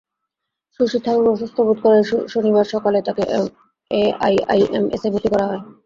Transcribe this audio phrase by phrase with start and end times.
[0.79, 3.23] শশী থারুর অসুস্থ বোধ করায় শনিবার সকালে তাঁকে
[3.91, 5.61] এআইআইএমএসে ভর্তি করা হয়।